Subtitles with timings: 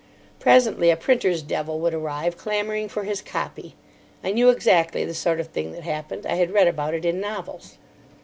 [0.39, 3.75] Presently a printer's devil would arrive, clamouring for his "copy."
[4.23, 6.25] I knew exactly the sort of thing that happened.
[6.25, 7.77] I had read about it in novels.